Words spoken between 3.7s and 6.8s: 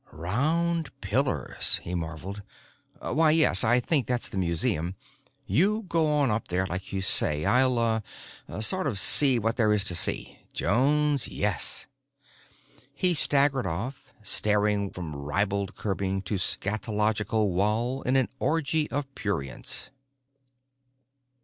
think that's the museum. You go on up there,